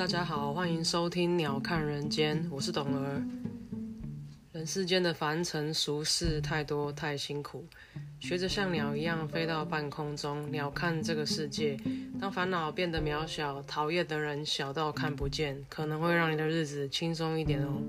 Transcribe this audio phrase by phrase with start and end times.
[0.00, 3.22] 大家好，欢迎收听《鸟看人间》，我是董儿。
[4.50, 7.66] 人世间的凡尘俗事太多太辛苦，
[8.18, 11.76] 学着像鸟一样飞到半空中，鸟看这个世界。
[12.18, 17.82] 当烦恼变得渺小，讨厌的人小到看不见，可能会让你的日子轻松一点哦。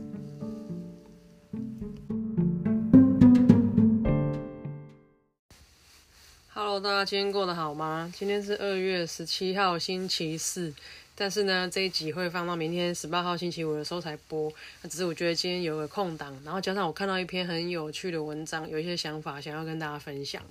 [6.49, 8.11] Hello，大家今天过得好吗？
[8.13, 10.73] 今天是二月十七号，星期四。
[11.21, 14.51] 但是呢，这一集会放到明天十八号星期五的时候才播。
[14.89, 20.41] 只是我觉得今天有个空档，然后加上我看到一篇很有趣的文章，有一些想法想要跟大家分享。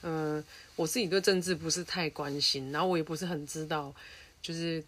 [0.00, 0.42] 嗯，
[0.74, 3.94] 我自己对政治不是太关心，然后我也不是很知道，
[4.40, 4.82] 就是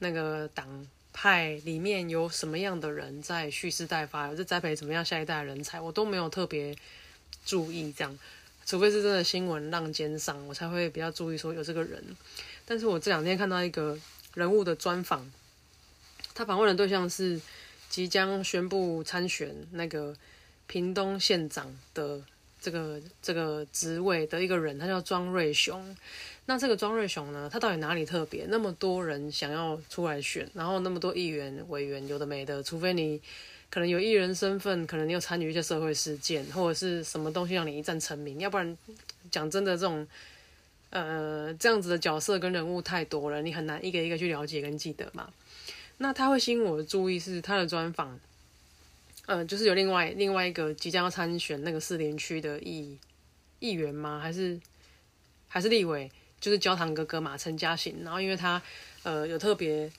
[0.00, 0.66] 那个党
[1.12, 6.74] 派里面有什么样的人在蓄势待发，在栽培怎么样下一代人才，我都没有特别
[7.44, 8.18] 注意这样。
[8.64, 12.02] 除非是真的新闻浪尖上，我才会比较注意说有这个人。
[12.64, 13.96] 但是我这两天看到一个。
[14.36, 15.32] 人物的专访，
[16.34, 17.40] 他访问的对象是
[17.88, 20.14] 即将宣布参选那个
[20.66, 22.20] 屏东县长的
[22.60, 25.96] 这个这个职位的一个人，他叫庄瑞雄。
[26.44, 28.44] 那这个庄瑞雄呢，他到底哪里特别？
[28.50, 33.18] 那么多人想要出来选，然后那么多议员委员有的没的，除非你
[33.70, 38.76] 可能有艺人身份，可能你有参与一些社会事件，或者是什么东西让你一战成名，要不然
[39.30, 40.06] 讲真的这种。
[40.90, 45.28] 呃，这样子的角色跟人物太多了，你很难一个一个去了解跟记得嘛。
[45.98, 48.18] 那他会吸引我的注意是他的专访，
[49.26, 52.96] 呃，就是有另外另外一个即将要参选那个四林区的议
[53.58, 54.20] 议员吗？
[54.20, 54.58] 还是
[55.48, 56.10] 还是立委？
[56.38, 57.96] 就是焦糖哥哥嘛，陈嘉行。
[58.04, 58.62] 然后因为他
[59.02, 59.90] 呃有特别，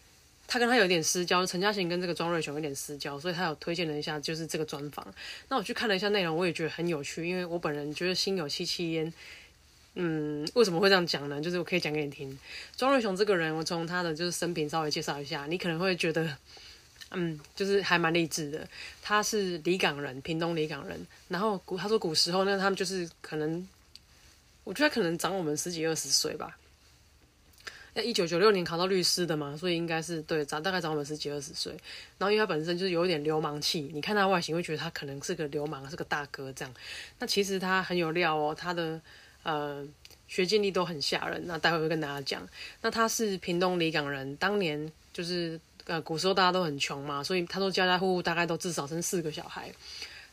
[0.48, 5.06] 他跟他有点私交，陈嘉行跟这个庄瑞雄有点私交，所以他有推荐了一下，就是这个专访。
[5.50, 9.12] 那我去看了一下内容，我也觉得很有趣，因为我本人觉得心有戚戚焉。
[10.00, 11.42] 嗯，为什么会这样讲呢？
[11.42, 12.38] 就是我可以讲给你听，
[12.76, 16.38] 庄瑞雄这个人，我从他的就是生平稍微介绍一下，你可能会觉得，
[17.10, 18.68] 嗯，就是还蛮励志的。
[19.02, 21.08] 他是离港人，屏东离港人。
[21.30, 23.68] 然后古他说古时候那他们就是可能，
[24.64, 26.56] 我觉得可能长我们十几二十岁吧。
[27.96, 31.72] 那一九九六年考到律师的嘛，所以应该是对长大概长我们十几二十岁。
[32.20, 36.72] 然后因为他本身就是有一点流氓气，你看他外形会觉得他可能是个流氓，是个大哥这样。
[37.18, 39.02] 那其实他很有料哦，他的。
[39.44, 39.86] 呃，
[40.28, 41.42] 学经历都很吓人。
[41.46, 42.48] 那待会会跟大家讲。
[42.82, 49.72] 那他是屏东离港人，当年就是呃古时候大家都很穷嘛，所以他说家家户户大概都至少生四个小孩。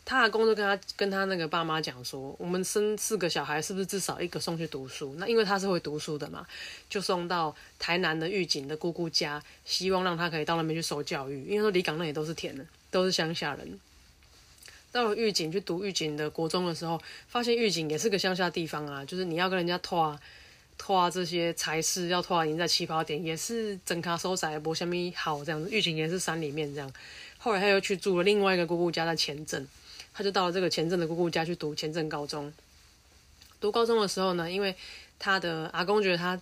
[0.07, 5.15] 他的工作跟他跟他那个爸妈讲说，我们生四个小孩是不是至少一个送去读书？
[5.17, 6.47] 那因为他是会读书的嘛，
[6.91, 11.45] 就送到台南的御景的姑姑家，希望让他可以到那边去受教育。
[11.45, 13.81] 因为说离港那也都是田的，都是乡下人。
[14.95, 20.17] 到了御景去读御景的国中的时候，发现御景也是个乡下地方啊，就是你要跟人家拖
[20.79, 25.69] 拖这些差事，要拖赢在起跑点，也是整卡收窄，不什么好这样子。
[25.69, 26.89] 御景也是山里面这样。
[27.39, 29.67] 后来他又去住了另外一个姑姑家在前镇，
[30.13, 32.53] 他就到了这个前镇的姑姑家去读前镇高中。
[33.61, 34.77] 读高中的时候呢，因为
[35.19, 36.41] 他的阿公觉得他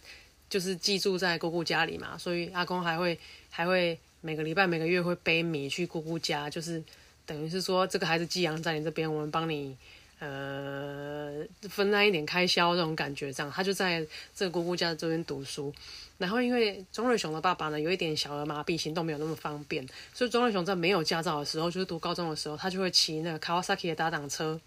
[0.50, 6.82] 就是寄住在姑姑家里嘛，所以阿公还会还会每个礼拜每个月会背米去姑姑家，就是。
[7.26, 9.76] 等于是说，这个孩子寄养在你这边，我们帮你
[10.18, 13.50] 呃分担一点开销，这种感觉这样。
[13.50, 15.72] 他就在这个姑姑家这边读书。
[16.18, 24.60] 然后因为钟瑞雄的爸爸呢，有一点小儿麻痹，行动没有那么方便，所以钟瑞雄在没有驾照的时候，就是读高中的时候，他就会骑那个 Kawasaki 的搭档车，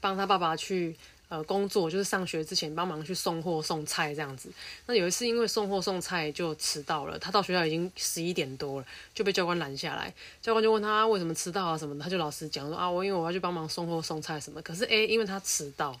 [0.00, 0.96] 帮他爸爸去。
[1.28, 4.48] 呃，工作就是上学之前帮忙去送货送菜这样子。
[4.86, 10.14] 那有一次因为送货送菜就迟到了，他到学校已经十一点多了，就被教官拦下来。
[10.40, 14.62] 教官就问他为什么迟到啊什么的，他就老实讲说啊，我因为我要去帮忙送货送菜什么。
[14.62, 15.98] 可是诶，因为他迟到，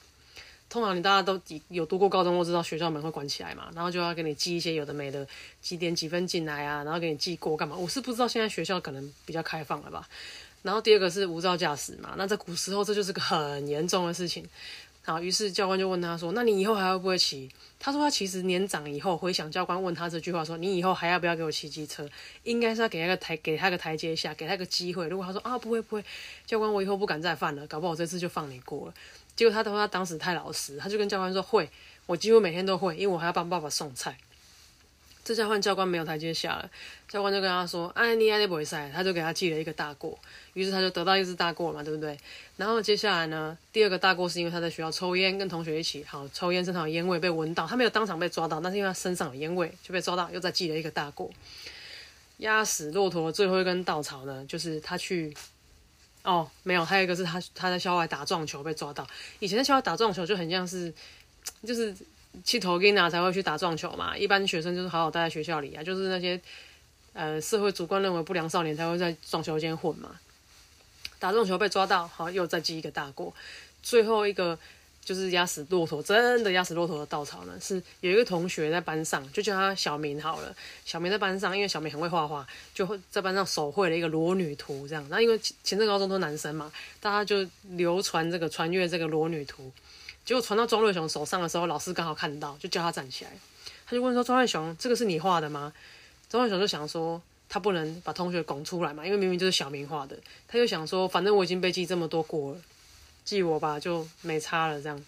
[0.70, 5.26] 通常你大家都有读过高中都知道学校门会关起来嘛，然后就要给你记一些有的没的，
[5.60, 7.76] 几点几分进来啊，然后给你记过干嘛？
[7.76, 10.08] 我是不知道现在学校可能比较开放了吧。
[10.62, 14.48] 然后第二个是无照驾驶嘛，那在古时候这就是个很严重的事情。
[15.06, 17.48] 好，于是教官就问他说：“那你以后还会不会骑？”
[17.78, 22.08] 他说：“他其实年长以后回想教官问他这句话，说你以后还要不要给我骑机车？
[22.42, 25.06] 应该是要给他个台，给他个台阶下，给他个机会。
[25.06, 26.04] 如果他说啊不会不会，
[26.44, 28.94] 教官我以后不敢再犯了，搞不好这次就放你过了。
[29.36, 31.70] 结果他说他当时太老实，他就跟教官说会，
[32.06, 34.18] 我几乎每天都会，因为我还要帮爸爸送菜。”
[35.26, 36.70] 这下换教官没有台阶下了，
[37.08, 40.16] 教官就跟他说：“哎，你还得不会赛。”他就给他记了一个大过，
[40.54, 42.16] 于是他就得到一只大过嘛，对不对？
[42.56, 51.28] 然后接下来呢，第二个大过是因为他在学校抽烟，跟同学一起好抽烟，身上有烟味被闻到，他没有当场被抓到，但是因为他身上有烟味就被抓到，又再记了一个大过。
[52.36, 55.34] 压死骆驼的最后一根稻草呢，就是他去
[56.22, 59.04] 哦，没有，还有一个是他他在校外打撞球被抓到。
[59.40, 60.94] 以前在校外打撞球就很像是，
[61.66, 61.92] 就是。
[62.44, 64.16] 去投给哪才会去打撞球嘛？
[64.16, 66.40] 一般学生就是好好待在学校里啊，就是那些
[67.12, 70.18] 呃社会主观认为不良少年才会在撞球间混嘛。
[71.18, 73.34] 打撞球被抓到，好又再记一个大过。
[73.82, 74.58] 最后一个
[75.02, 80.54] 就是压死骆驼，真的压死骆驼的稻草呢，是有一个同学在班上，就叫他小明好了。
[80.84, 85.06] 小明在班上，因为小明很会画画，就会在班上手绘了一个裸女图，这样。
[85.08, 89.72] 那因为前阵高中都男生嘛，大家就流传这个穿越这个裸女图。
[90.26, 93.30] 结果传到庄瑞雄手上的时候，老师刚好看到，就叫他站起来。
[93.86, 95.72] 他就问说：“庄瑞雄，这个是你画的吗？”
[96.28, 97.22] 庄瑞雄就想说。
[97.48, 100.18] 他不能把同学拱出来嘛，因为明明就是小明画的。
[100.48, 102.60] 他就想说，反正我已经被记这么多过了，
[103.24, 104.82] 记我吧就没差了。
[104.82, 105.04] 这样，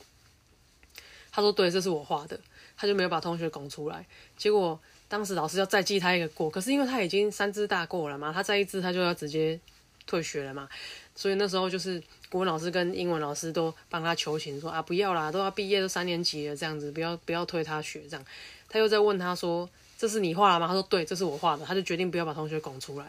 [1.32, 2.38] 他说对，这是我画的，
[2.76, 4.06] 他就没有把同学拱出来。
[4.36, 4.78] 结果
[5.08, 9.58] 当时老师要再记他一个过，可是因为他已经三支大过了嘛，他再一支他就要直接
[10.06, 10.68] 退学了嘛。
[11.16, 12.00] 所以那时候就是
[12.30, 18.24] 国文老师跟英文老师都帮他求情说啊，不要啦，都要毕业都三年级了，这样子不要不要推他学这样。
[18.68, 19.68] 他又在问他说。
[20.00, 20.68] 这是你画的吗？
[20.68, 21.66] 他说对，这是我画的。
[21.66, 23.06] 他就决定不要把同学拱出来。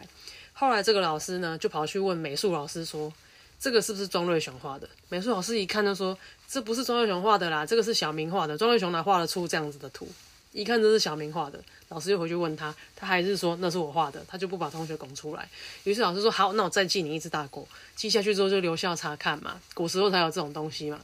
[0.52, 3.12] 后来这个老师呢，就跑去问美术老师说
[3.60, 6.18] ：“这个是不是庄瑞雄画的？”美术老师一看就说
[6.50, 8.58] ：“这不是庄瑞雄画的啦，这个是小明画的。
[8.58, 10.08] 庄瑞雄哪画得出这样子的图？
[10.52, 15.48] 一看这是小明画的。”老师又回去问他，他还是说那是我画的，他就不把同学拱出来。
[15.82, 17.66] 于是老师说：“好，那我再记你一次大过。
[17.96, 21.00] 记下去之后就留校查看嘛，古时候才有这种东西嘛。”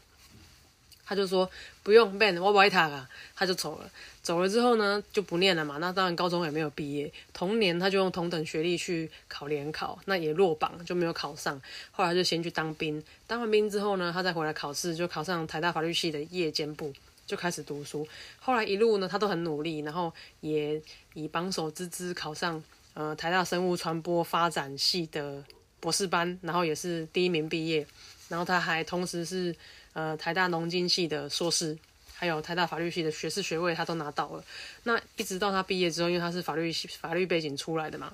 [1.09, 1.49] 他就说
[1.85, 3.91] 不用 ban，我不爱他啊，他就走了。
[4.23, 5.79] 走了之后呢，就不念了嘛。
[5.79, 7.13] 那当然高中也没有毕业。
[7.33, 11.61] 同年他就用同等学历去考联考，那也落榜，就没有考上。
[11.93, 16.93] 后来就先去当兵，当完兵之后呢，他再回来考试，就考上台大法律系的夜间部，
[17.27, 18.07] 就开始读书。
[18.39, 20.81] 后来一路呢，他都很努力，然后也
[21.15, 22.63] 以榜首之姿考上
[22.95, 25.45] 呃台大生物传播发展系的
[25.81, 27.87] 博士班，然后也是第一名毕业。
[28.29, 29.55] 然后他还同时是。
[29.97, 31.75] 呃，台大农经系的硕士，
[32.13, 34.45] 还有台大法律系的学士学位，他都拿到了。
[34.83, 38.13] 那一直到他毕业之后，因为他是法律系法律背景出来的嘛，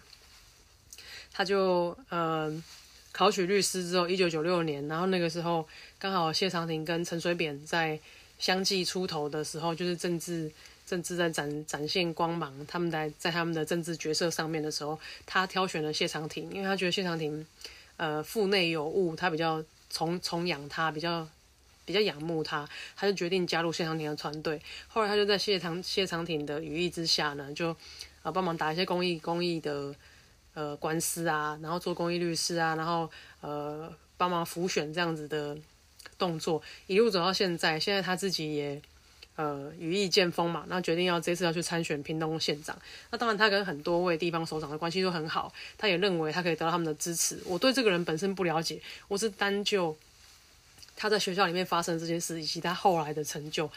[1.33, 2.63] 他就呃
[3.11, 5.67] 考取律师之后，一九九六年，然后那个时候
[5.99, 7.99] 刚好谢长廷跟陈水扁在
[8.43, 10.53] 相继出头的时候，就是政治
[10.85, 17.47] 政治在展展现光芒，他们在在他们的政治角色上面的时候，他挑选了谢长廷，因为他觉得谢长廷
[17.97, 21.27] 呃腹内有物，他比较崇崇仰他，比较。
[21.85, 24.63] 比较仰慕他，他就决定加入谢长廷的团队。
[24.87, 27.77] 后来他就在谢长谢长廷的羽翼之下呢，就
[28.23, 29.93] 啊帮忙打一些公益公益的
[30.55, 33.11] 呃官司啊，然后做公益律师啊，然后
[33.41, 35.59] 呃帮忙辅选这样子的
[36.23, 37.81] 动作，一路走到现在。
[37.81, 38.81] 现在他自己也
[39.35, 42.79] 呃羽翼渐丰嘛，那决定要这次要去参选屏东县长。
[43.11, 47.41] 那当然他跟很多位地方首长的关系都很好，他也认为他可以得到他们的支持。
[47.45, 49.97] 我对这个人本身不了解，我是单就。
[50.95, 53.69] 他在学校里面发生这件事，以及他后来的成就，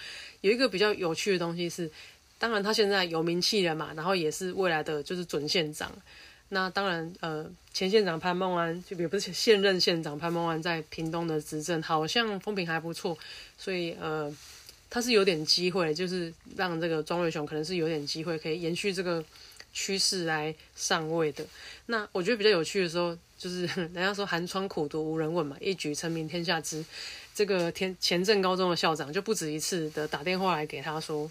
[0.42, 1.90] 有一个比较有趣的东西是，
[2.38, 5.90] 当然他现在有名气了嘛，然后也是未来的就是准县长。
[6.50, 13.18] 那当然，呃，前县长潘孟安就也不是现任县长潘孟安在屏东的执政，好像风评还不错，
[13.58, 14.34] 所以呃，
[14.90, 19.24] 他是有点机会，就是让这个庄瑞雄可能是有点机会可以延续这个
[19.74, 21.46] 趋势来上位的。
[21.88, 23.18] 那我觉得比较有趣的时候。
[23.38, 26.84] 就是人家说寒窗苦读无人问嘛，一举成名天下知。
[27.34, 31.30] 这个天前镇高中的校长就不止一次的打电话来给他说，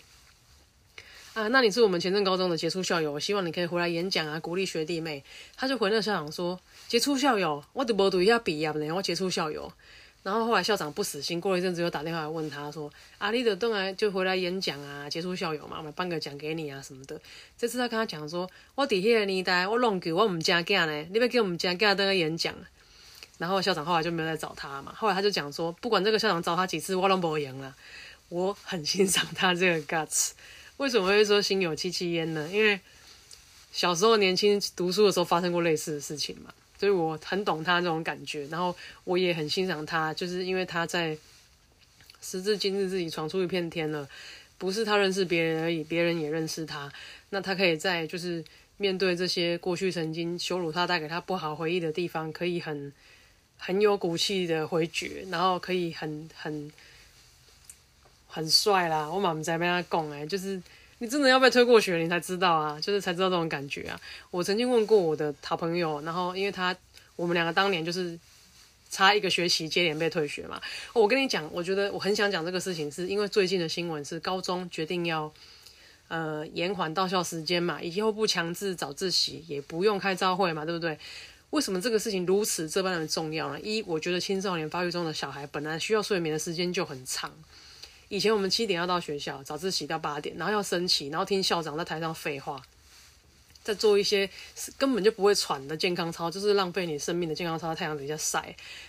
[1.34, 5.24] 啊，那你是我们前镇高中的杰出校友，我希望你可以回来演讲啊，鼓励学弟妹。
[5.56, 9.72] 他就回那校长说，杰出校友，我都无读一下毕业呢，我杰出校友。
[10.22, 12.88] 然后后来校长不死心，过了一阵子又打电话来问他说
[13.18, 17.20] ：“阿丽的东来就回来演讲啊，杰出校友嘛，我们颁个奖给你啊什么的。”
[17.58, 22.54] 这次他跟他讲说：“我底下年代我弄给我们家囝呢，你别给我们家囝登个演讲。”
[23.38, 24.94] 然后校长后来就没有再找他嘛。
[24.96, 27.74] 后来他就讲说：“不管这个校长找他几次，我都不赢了。”
[28.30, 30.30] 我很欣赏他这个 guts。
[30.78, 32.48] 为什么会说心有戚戚焉呢？
[32.52, 32.78] 因为
[33.72, 36.52] 小时候年轻读书的时候发生过类似的事情嘛。
[36.76, 41.16] 所以我很懂他这种感觉，然后我也很欣赏他，就是因为他在
[42.20, 44.06] 时至今日自己闯出一片天了，
[44.58, 46.92] 不是他认识别人而已，别人也认识他。
[47.30, 48.44] 那他可以在就是
[48.76, 52.92] 面对这些过去曾经羞辱他、带给他不好回忆的地方，可以很
[53.56, 56.70] 很有骨气的回绝，然后可以很很
[58.34, 59.08] 很帅啦。
[59.08, 60.60] 我满在被他拱哎，就是。
[60.98, 64.00] 你真的要被推过学，你才知道啊，就是才知道这种感觉啊。
[64.30, 66.74] 我曾经问过我的好朋友，然后因为他
[67.16, 68.18] 我们两个当年就是
[68.88, 70.58] 差一个学期接连被退学嘛。
[70.94, 75.30] 我跟你讲，我觉得我很想讲这个事情，是因为最近的新闻是高中决定要
[76.08, 80.96] 呃延缓到校时间嘛，以后不强制早自习，也不用开朝会嘛，对不对？
[81.50, 83.60] 为什么这个事情如此这般的重要呢？
[83.60, 87.30] 一，我觉得青少年发育中的小孩本来需要睡眠的时间就很长。
[88.14, 92.62] 以前我们七点要到学校，早自习到八点，然后要升旗，然后听校长在台上废话。
[93.64, 94.28] 在做一些
[94.78, 98.40] 根本就不会喘的健康操，就是浪费你生命的健康操，太阳底下晒。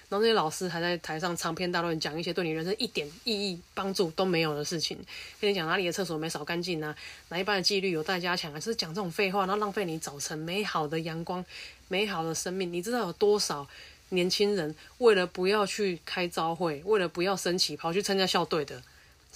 [0.09, 4.95] 然后那些老师还在台上长篇大论讲一些对你人生一点意义、帮助都没有的事情，
[5.41, 6.95] 跟你讲哪里的厕所没扫干净啊，
[7.29, 11.43] 哪一班的纪律有待加强啊，就是讲这种废话，然后浪费你早晨美好的阳光、
[11.87, 12.71] 美好的生命。
[12.71, 13.65] 你知道有多少
[14.09, 18.83] 年轻人为了不要去开朝会，为了不要升旗，跑去参加校队的？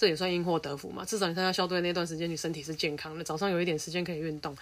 [0.00, 1.04] 这也算因祸得福嘛？
[1.04, 4.56] 至少你参加校队那段时间，你身体是健康的，早上有一点时间可以运动。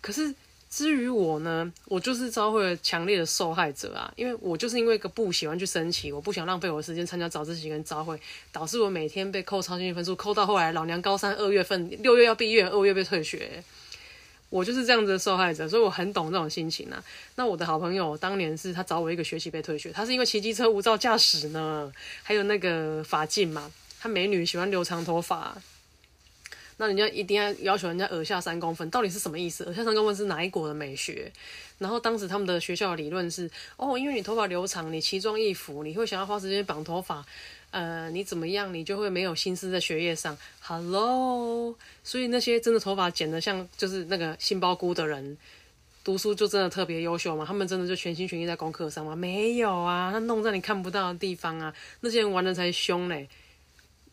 [0.00, 0.32] 可是
[0.70, 4.12] 至于我呢，我就是朝会强烈的受害者啊！
[4.14, 8.16] 因为我就是因为一个不喜欢去升旗，我不想浪费我的时间参加早自习跟朝会，
[8.52, 13.64] 导致我每天被扣超新分数，扣到后来老娘高三二月份六月要毕业，二月被退学。
[14.50, 17.02] 我就是这样子的受害者，所以我很懂这种心情啊。
[17.34, 23.68] 那我的好朋友当年是他找我一个学期被退学，他是因为骑机车无照驾驶呢，还有那个法禁嘛。
[24.08, 25.56] 美女喜欢留长头发，
[26.78, 29.64] 那人家一定要要求人家耳下三公分，到底是什么意思？
[29.64, 31.32] 耳下三公分是哪一国的美学？
[31.78, 37.24] 然后当时他们的学校的理论是：哦，因为你头发留长，你奇装异服，你会想要花时间绑头发，
[37.70, 40.36] 呃，你怎么样，你就会没有心思在学业上。
[40.60, 45.36] Hello，所以那些真的头发剪得像就是那个杏鲍菇的人，
[46.02, 47.44] 读书就真的特别优秀吗？
[47.46, 49.14] 他们真的就全心全意在功课上吗？
[49.14, 53.28] 没有啊，他弄在你看不到的地方啊，那些人玩的才凶嘞。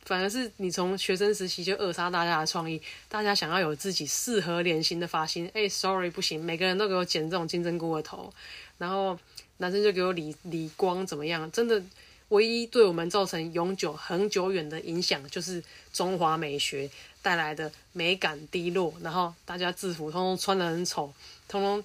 [0.06, 8.34] 反而是你从学生时期就扼杀大家的创意，大家想要有自己适合脸型的发型，哎，sorry 不行，每个人都给我剪这种金针菇的头，
[8.78, 9.18] 然后
[9.58, 11.50] 男生就给我理理光怎么样？
[11.54, 11.82] 真的，
[12.28, 16.90] 唯一对我们造成永久很久远的影响，就是中华美学
[17.22, 21.14] 带来的美感低落，然后大家制服通通穿的很丑，
[21.48, 21.82] 通通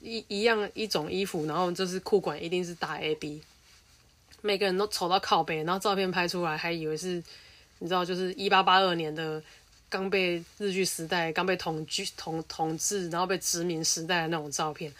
[0.00, 3.42] 一一样一种衣服，然后就是裤管一定是大 A B，
[4.40, 7.22] 每个人都丑到靠背，然后照片拍出来还以为是。
[7.80, 9.42] 你知道，就是一八八二年的
[9.88, 14.92] 刚被日据时代刚被统治统统治，然后被殖民时代的那种照片，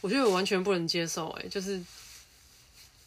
[0.00, 1.28] 我觉得我完全不能接受。
[1.28, 1.80] 哎，就是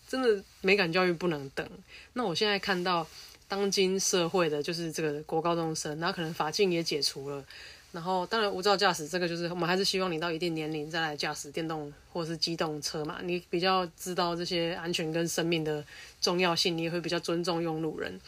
[0.08, 1.68] 真的美感教育不能等。
[2.14, 3.06] 那我现在看到
[3.48, 7.44] 当今社会的，就是这个国高中生，然后可能法禁也解除了，
[7.92, 15.84] 然后当然无照驾驶这个，就是我们还是希望你到一定年龄再来驾驶电动或是机动车嘛，你比较知道这些安全跟生命的
[16.22, 18.20] 重要性，你也会比较尊重用路人。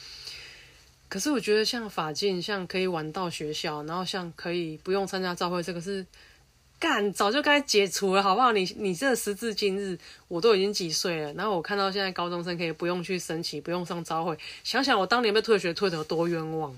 [1.12, 6.06] 可是我觉得像法禁，像可以晚到学校，然后像可以不用参加朝会，这个是
[6.80, 8.54] 干早就该解除了，好不好？
[8.54, 10.00] 你你这时至今日，
[10.30, 16.74] 我都已经几岁了，然后我看到现在高中生可以不用去升旗，不用上朝会，想想我当年被退学退的有多冤枉。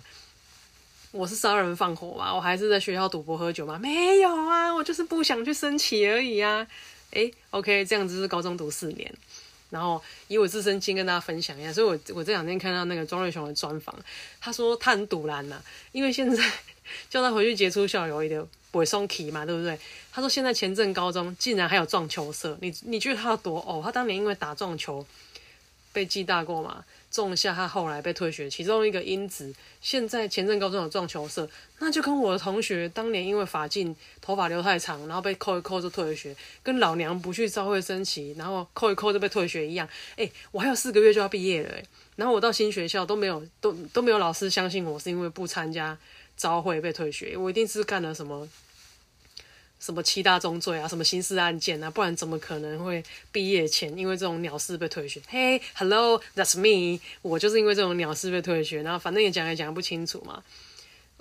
[1.12, 2.34] 我是杀人放火吗？
[2.34, 3.78] 我还是在学校赌博喝酒吗？
[3.78, 6.66] 没有啊，我就是不想去升旗而已啊。
[7.12, 9.13] 诶 o k 这样子是高中读四年。
[9.74, 13.94] 然后以我自身经跟大家分享一下，所以我我这两天看到那个庄瑞雄的专访，
[14.39, 15.60] 他说他很堵拦呐，
[15.92, 16.42] 因为现在
[17.10, 19.77] 叫他回去接触校友一点尾松崎嘛，对不对？
[20.12, 23.82] 他说现在前镇高中竟然还有撞球社，你你觉得他有多哦？
[23.84, 25.03] 他当年因为打撞球
[25.92, 26.86] 被记大过嘛？
[27.22, 29.53] 种下他后来被退学，其中一个因子。
[29.79, 31.48] 现在前镇高中有撞球社，
[31.79, 39.88] 那就跟我的同学当年因为发禁头发留太长，然后被扣一扣就退学，跟老娘不去朝会升旗，然后扣一扣就被退学一样。
[40.15, 41.70] 哎，我还有四个月就要毕业了，
[42.15, 45.98] 然后我到新学校都没有都都没有老师相信我是因为不参加
[46.36, 48.48] 朝会被退学，我一定是干了什么。
[49.84, 55.22] 什么七大重罪啊，什么刑事案件啊，不然怎么可能会毕业前因为这种鸟事被退学？
[55.28, 60.42] 嘿，Hello，That's me，我就是因为这种鸟事被退学，然后反正也讲也讲不清楚嘛。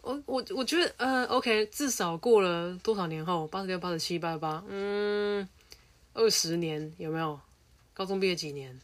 [0.03, 5.49] 我我我觉得，呃，OK，至少过了多少年后，八十六、八十七、八十八，嗯，
[6.15, 7.41] 二十年有没有？
[7.93, 8.81] 高中毕业几年？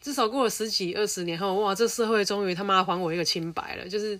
[0.00, 4.18] 至少过了十几、二十年后，哇，这社会终于他妈还我一个清白了，就是。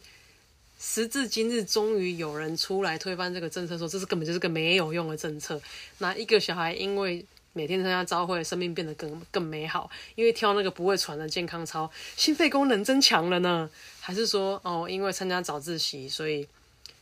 [0.82, 5.60] 时至今日，终于有人出来推翻这个政策，说这是根本就是个没有用的政策。
[5.98, 7.22] 那一个小孩因为
[7.52, 13.68] 每天参加朝会，生命变得更更美好，因为挑那个不会喘的健康操，心肺功能增强了呢？
[14.00, 16.48] 还是说哦，因为参加早自习，所以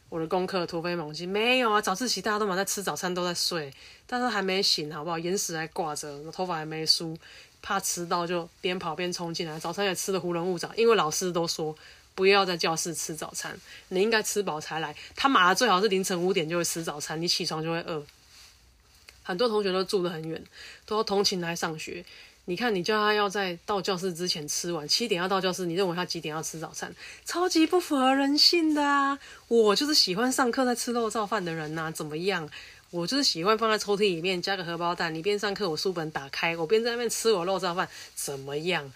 [0.09, 1.29] 我的功课突飞猛进？
[1.29, 3.73] 没有啊，早自习大家都嘛在吃早餐，都在睡，
[4.09, 5.17] 但是还没醒，好不好？
[5.17, 7.17] 眼屎还挂着，头发还没梳，
[7.63, 11.77] 怕迟到就边跑边冲进来，早餐也吃的糊弄误长，因为老师都说。
[12.19, 13.57] 不要在教室吃早餐，
[13.91, 14.93] 你应该吃饱才来。
[15.15, 18.05] 他妈的，最好是凌晨五点就会吃早餐，你起床就会饿。
[19.23, 20.43] 很多同学都住得很远，
[20.85, 22.05] 都要通勤来上学。
[22.47, 26.93] 你看，你叫他要在到教室之前吃完，七点要到教室，你认为他几点要吃早餐？
[27.25, 29.17] 超级不符合人性的啊！
[29.47, 32.51] 我就是喜欢上课在吃肉燥饭的人呐，怎么样？
[32.91, 38.93] 我就是喜欢放在抽屉里面加个荷包蛋，你边上课我书本打开，我边在那边吃我肉燥饭，怎么样？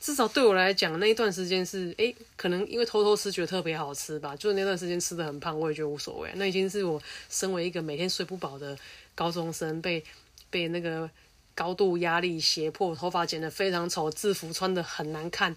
[0.00, 6.30] 至少对我来讲，那一段时间是，诶，可能因为偷偷吃觉得特别好吃吧，就是那段时间吃的很胖，我也觉得无所谓。
[6.36, 8.76] 那已经是我身为一个每天睡不饱的
[9.14, 10.02] 高中生，被
[10.48, 11.08] 被那个
[11.54, 15.54] 高度压力胁迫，头发剪得非常丑，制服穿的很难看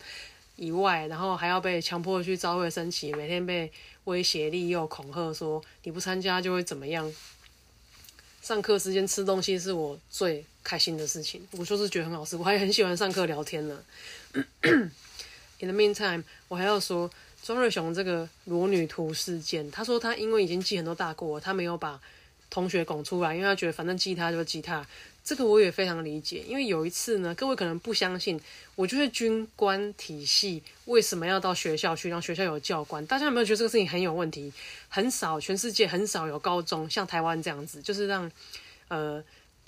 [0.57, 3.71] 以外，然后还要被强迫去朝会升旗，每天被
[4.03, 7.09] 威胁、利诱、恐吓，说你不参加就会怎么样。
[8.41, 13.83] 上课时间吃东西是我最开心的事情，我就是觉得很好吃，我还很喜欢上课聊天呢。
[15.59, 17.09] In the meantime，我还要说
[17.43, 22.01] 庄瑞雄这个裸女图事件，他说他因为已经记很多大过，他没有把
[22.49, 24.85] 同学拱出来，因为他觉得反正记他就记他。
[25.25, 28.37] 这个我也非常理解，因为有一次呢，各位可能不相信，
[28.75, 33.05] 我觉得军官体系为什么要到学校去，让学校有教官？
[33.05, 34.51] 大家有没有觉得这个事情很有问题？
[34.89, 38.29] 很少，全世界很少有高中像台湾这样子，就是让
[38.89, 39.23] 呃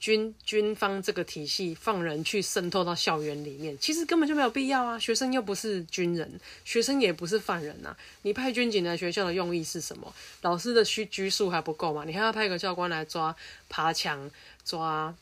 [0.05, 4.99] 军军方这个体系放人去渗透到校园里面，其实根本就没有必要啊！
[4.99, 10.13] 学生又不是军人，学生也不是犯人呐，你派军警来学校的用意是什么？
[10.43, 12.03] 老师的需拘束还不够吗？
[12.05, 13.35] 你还要派个教官来抓
[13.67, 14.29] 爬墙
[14.63, 15.15] 抓？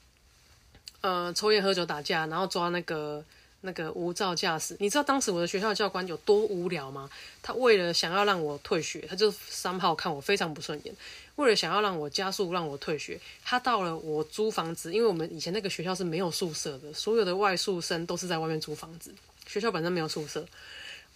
[1.00, 3.24] 呃，抽烟喝酒打架，然后抓那个
[3.62, 4.76] 那个无照驾驶。
[4.82, 7.10] 你知道当时我的学校教官有多无聊吗？
[7.42, 10.94] 他为了想要让我退学，他就三号看我非常不顺眼。
[11.36, 19.14] 为了想要让我加速让我退学，他到了我租房子，因为我们以前那个学校是没有宿舍的，所有的外宿生都是在外面租房子。
[19.48, 20.46] 学校本身没有宿舍。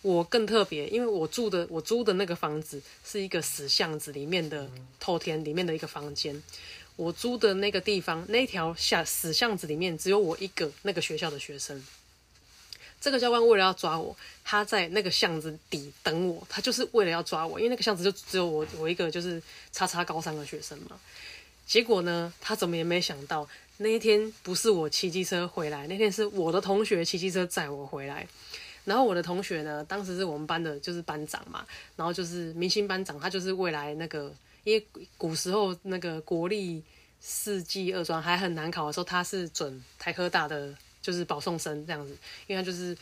[0.04, 4.70] 我更特别，因为我住的我租的那个房子是一个死巷子里面的
[5.00, 6.42] 透天里面的一个房间。
[6.96, 11.84] 我租的那个地方，那条下死巷子里面只有我一个那个学校的学生。
[13.00, 21.00] 这个教官为了要抓我，他在那个巷子底等我，他就是为了要抓我，因为那个巷子就只有我我一个就是叉叉高三的学生嘛。
[21.66, 28.28] 结果呢，他怎么也没想到那一天不是我骑机车回来，那天是我的同学骑机车载我回来。
[28.86, 34.34] 然后我的同学呢，当时是我们班的就是班长嘛，然后就是明星班长，他就是未来那个。
[34.64, 34.86] 因为
[35.18, 36.84] 古时候那个国立
[37.22, 40.76] 四技二专还很难考的时候，他是准台科大的，
[41.08, 42.14] 就是保送生这样子。
[42.48, 42.98] 因为他就是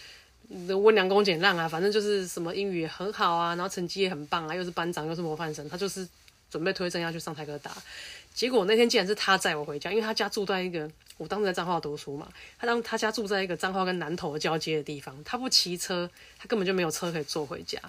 [0.75, 6.07] 温良恭俭让啊，反正就是什么英语很好啊，然后成绩也很棒啊，又是班长又是模范生，他就是
[6.51, 7.75] 准备推证要去上台科大。
[8.35, 10.87] 结果那天竟然是他载我回家，因为他家住在一个
[11.17, 17.79] 我当时在彰化读书嘛，他当他家住在一个彰化跟南投交接的地方，他不骑车，他根本就没有车可以坐回家，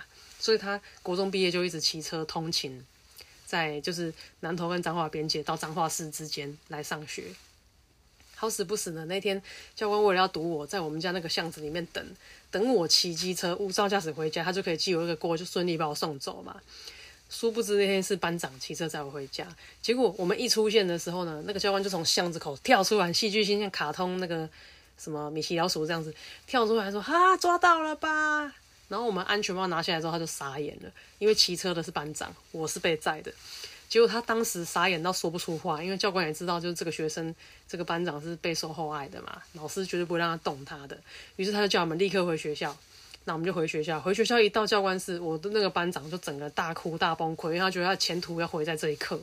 [0.41, 2.83] 所以他国中毕业就一直骑车通勤。
[3.45, 7.23] 在就是南投跟彰化边界到彰化市之间来上学，
[8.37, 9.05] 好死不死呢！
[9.07, 9.43] 那天
[9.75, 12.05] 教官为了要堵我，在我们家那个巷子里面等
[12.51, 16.55] 等我骑机车无照驾驶回家，他就可以记我一个过，就顺利把我送走嘛。
[17.29, 19.45] 殊不知那天是班长骑车载我回家，
[19.83, 24.49] 结果我们一出现的时候呢，那个教官就从巷子口跳出来，戏剧性像卡通那个
[24.97, 26.15] 什么米奇老鼠这样子
[26.47, 28.55] 跳出来说：“哈，抓到了吧！”
[28.89, 33.33] 然后我们安全帽拿下来之后，他就傻眼了，因为骑车的是班长，我是被载的。
[33.89, 37.35] 结果他当时傻眼到说不出话，因为教官也知道，就是这个学生，
[37.69, 40.99] 这个班长是备受厚爱的嘛，老师绝对不会让他动他的。
[41.37, 42.77] 于是他就叫我们立刻回学校。
[43.25, 49.21] 那我们就回学校，回学校一到教官室，我的那个班长就整个大哭大崩溃，因为他觉得他前途要毁在这一刻。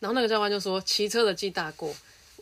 [0.00, 1.94] 然后那个教官就说：“骑车的记大过，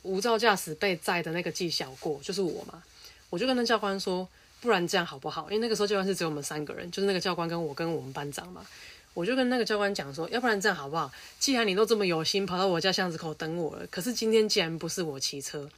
[0.03, 2.83] 无照驾驶被载的那个记小过，就是我嘛。”
[3.29, 4.29] 我就跟那教官说。
[4.63, 5.51] 不然这样好不好？
[5.51, 8.65] 因为那个时候教官是只有我们三个人，就是那个教官跟我跟我们班长嘛。
[9.15, 11.13] 我就跟那个教官讲说，要不然这样好不好？
[11.39, 15.69] 既然你都这么有心跑到我家巷子口等我了，可是今天既然不是我骑车，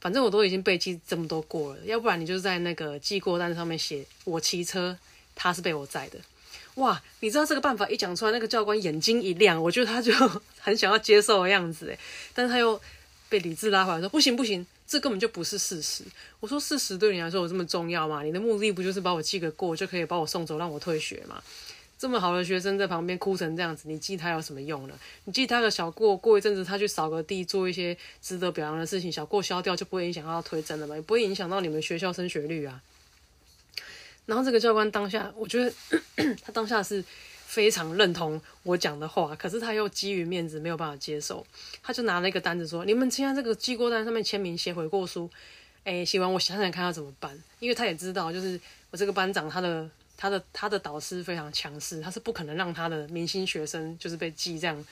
[0.00, 4.96] 反正我都已经被记这么多过了，要不然你就在那个记过单上面写我骑车，
[5.34, 6.18] 他是被我载的。
[6.74, 10.12] 哇，你知道这个办法一讲出来，那个教官眼睛一亮，我觉得他就
[10.60, 11.98] 很想要接受的样子诶，
[12.34, 12.80] 但是他又
[13.28, 14.66] 被理智拉回来，说不行不行。
[14.86, 16.02] 这根本就不是事实。
[16.40, 18.24] 我说事实对你来说有这么重要吗？
[18.24, 21.40] 你的目的不就是把我记个过就可以把我送走，让我退学吗？
[22.00, 24.94] 这么好的学生在旁边哭成这样子，你记他有什么用呢？
[25.26, 30.94] 你记他个小过，过一阵子他去扫个地，做一些值得表扬的事情，小过消掉就不会影响到推甄了嘛？
[30.96, 32.80] 也不会影响到你们学校升学率啊。
[34.24, 35.70] 然后这个教官当下，我觉得
[36.42, 37.04] 他当下是。
[37.50, 41.44] 非常认同我讲的话，可是他又基于面子没有办法接受，
[41.82, 45.28] 他就拿了一个单子说：“你们签这个记过单上面签名写悔过书。”
[45.82, 48.60] 哎，写完我想想看要怎么办，因为他也知道，就是
[48.92, 54.84] 我这个班长他的他的他的导师非常强势，他是不可能让他的明星学生就是被记这样，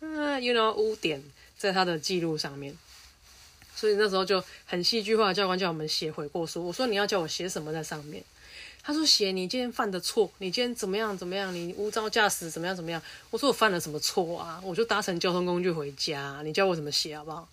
[0.00, 1.22] 嗯，you know 污点
[1.56, 2.76] 在他的记录上面，
[3.74, 6.66] 所以那时候就很戏剧化，教官叫我们写悔过书。
[6.66, 8.22] 我说你要叫我写什么在上面？
[8.82, 11.52] 他说：“写你今天犯的错，你今天怎么样怎么样？
[11.52, 14.60] 你无照驾驶怎么样怎么样？”我说：“我犯了什么错啊？
[14.62, 17.48] 我就搭乘交通工具回家，你教我怎么写好不好？”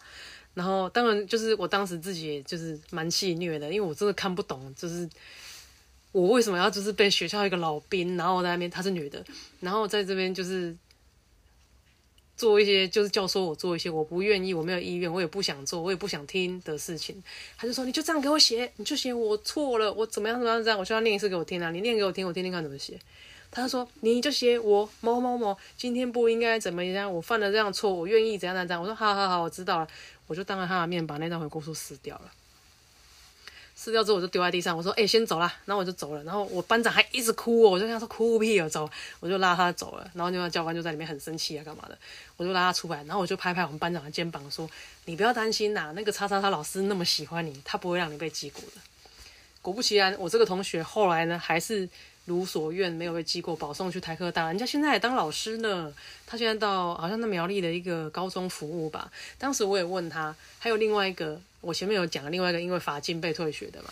[0.53, 5.09] 然后当然就是我当时自己就是蛮戏虐的，因为我真的看不懂，就是
[6.13, 9.21] 我为什么要就是被学校一个老兵，然后在那边她是女的，
[9.59, 10.73] 然后在这边就是
[12.37, 17.21] 做一些就是教唆我做一些我不愿意，我没有意愿，我也不想做，我也不想听的事情。
[17.57, 22.99] 他就说你就这样给我写，你就写我错了，我怎么样怎么样这样，我就要念一次给我听啊，你念给我听，我听听看怎么写。
[23.49, 28.81] 他说你就写我某某某今天不应该怎么样，我犯了这样错，我愿意怎样怎样。
[28.81, 29.87] 我说好好好，我知道了。
[30.25, 32.31] 我就当着他的面把那张回顾书撕掉了，
[33.83, 41.97] 撕掉之后我就丢在地上，我说：“哎，先走啦。”然后我就走了，然后我班长还一直哭哦，我就跟他说：“哭屁哦，走！”我就拉他走了，然后那个教官就在里面很生气啊，干嘛的？
[42.37, 44.69] 我就拉他出来，然后我就拍拍我们班长的肩膀说
[45.03, 48.81] ：“你不要担心呐，那个叉叉叉老师那么喜欢你，他不会让你被记过的。”
[49.61, 51.89] 果不其然，我这个同学后来呢，还是。
[52.25, 55.93] 如所愿，没有被记过，保送去台科大，人家现在也当老师呢。
[56.25, 59.11] 他现在到好像在苗栗的一个高中服务吧。
[59.37, 63.89] 当时我也问他，还有另外一个，我前面有讲另外一个因为法禁被退学的嘛。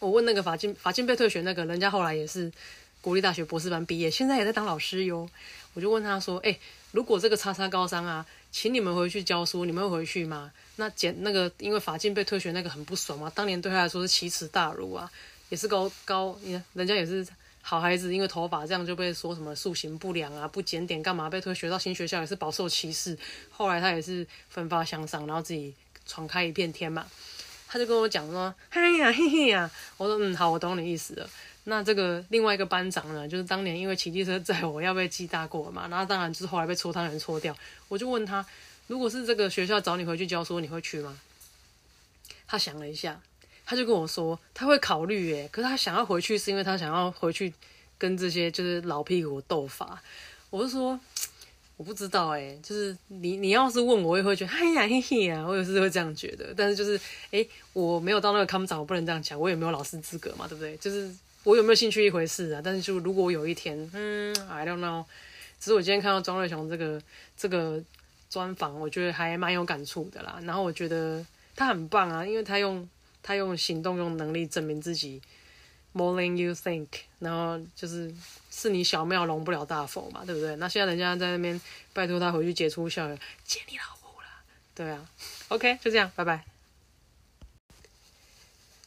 [0.00, 2.52] 我问那个法禁法禁被退学那个人家后来也是
[3.00, 5.28] 国立大学博士班毕业，现在也在当老师哟。
[5.72, 6.58] 我就问他说：“哎，
[6.92, 10.50] 如果这个叉叉高三啊，请你们回去教书，你们会回去吗？
[10.76, 15.10] 那简那个因为法禁被退学那个很不爽嘛，当年对他来说是奇耻大辱啊。”
[15.48, 17.24] 也是高高，你看人家也是
[17.62, 23.16] 好孩子，因为头发这样就被说什么塑形不良啊、不检点，干嘛被退学到新学校也是饱受歧视。
[23.48, 25.72] 后来他也是奋发向上，然后自己
[26.06, 27.06] 闯开一片天嘛。
[27.68, 31.28] 他就跟我讲说：“嗨呀，嘿嘿呀。”我说：“嗯，好，我懂你意思了。”
[31.64, 37.56] 那这个另外一个班长呢，就是当年因为骑机车载我要被记大过嘛，然后当然就是后来被搓汤圆搓掉。
[37.88, 38.46] 我就问他
[38.86, 41.18] ：“如果是这个学校找你回去教书，你会去吗？”
[42.46, 43.20] 他想了一下。
[43.68, 47.52] 他就跟我说，他会考虑耶，可是他想要回去，是因为他想要回去
[47.98, 50.00] 跟这些就是老屁股斗法。
[50.50, 51.00] 我就说，
[51.76, 56.54] 我不知道哎，就是你你要是问我，我也会觉得，哎呀嘿嘿呀，我有时会这样觉得。
[56.56, 56.98] 但是就是，
[57.30, 60.76] 哎，我没有到那个康长，我不能这样讲，我也没有老师资格嘛，对不对？
[60.78, 61.10] 就是
[61.44, 62.60] 我有没有兴趣一回事啊。
[62.64, 65.04] 但是就如果我有一天，嗯，I don't know。
[65.60, 67.00] 只是我今天看到庄瑞雄这个
[67.36, 67.82] 这个
[68.28, 70.38] 专访，我觉得还蛮有感触的啦。
[70.44, 72.88] 然后我觉得他很棒啊，因为他用。
[73.22, 75.20] 他用行动、用能力证明自己
[75.96, 76.86] ，more than you think，
[77.18, 78.14] 然后就是
[78.50, 80.54] 是你小庙容不了大佛嘛，对不对？
[80.56, 81.58] 那现在人家在那边
[81.92, 84.26] 拜托他回去解除校园，见你老母了，
[84.74, 85.08] 对啊
[85.48, 86.44] ，OK，就这样，拜拜。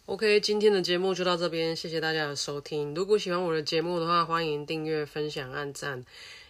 [0.05, 2.93] OK，今天的节目就到这边，谢谢大家的收听。
[2.93, 6.05] 如果喜欢我的节目的话，欢迎订阅、分享、按赞，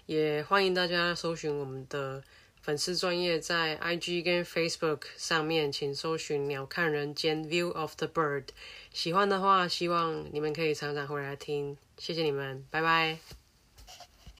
[0.05, 2.23] 也欢迎大家搜寻我们的。
[2.61, 8.43] 粉丝专业在 IG 跟 Facebook 上面，请搜寻“鸟看人间 View of the Bird”。
[8.91, 11.78] 喜欢的话，希望你们可以常常回来听。
[11.97, 13.38] 谢谢你们，拜拜。